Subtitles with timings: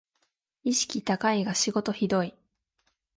[0.63, 2.33] 意識高いが仕事ひどい